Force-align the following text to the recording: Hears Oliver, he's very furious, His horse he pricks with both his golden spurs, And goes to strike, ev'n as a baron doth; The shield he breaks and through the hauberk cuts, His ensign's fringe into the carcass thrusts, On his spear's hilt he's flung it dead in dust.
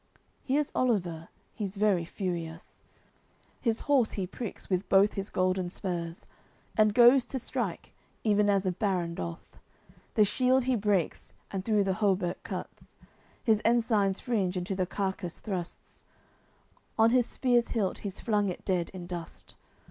Hears 0.41 0.71
Oliver, 0.73 1.27
he's 1.53 1.77
very 1.77 2.05
furious, 2.05 2.81
His 3.59 3.81
horse 3.81 4.13
he 4.13 4.25
pricks 4.25 4.67
with 4.67 4.89
both 4.89 5.13
his 5.13 5.29
golden 5.29 5.69
spurs, 5.69 6.25
And 6.75 6.95
goes 6.95 7.23
to 7.25 7.37
strike, 7.37 7.93
ev'n 8.25 8.49
as 8.49 8.65
a 8.65 8.71
baron 8.71 9.13
doth; 9.13 9.59
The 10.15 10.25
shield 10.25 10.63
he 10.63 10.75
breaks 10.75 11.35
and 11.51 11.63
through 11.63 11.83
the 11.83 11.93
hauberk 12.01 12.41
cuts, 12.41 12.97
His 13.43 13.61
ensign's 13.63 14.19
fringe 14.19 14.57
into 14.57 14.73
the 14.73 14.87
carcass 14.87 15.39
thrusts, 15.39 16.03
On 16.97 17.11
his 17.11 17.27
spear's 17.27 17.67
hilt 17.69 17.99
he's 17.99 18.19
flung 18.19 18.49
it 18.49 18.65
dead 18.65 18.89
in 18.95 19.05
dust. 19.05 19.53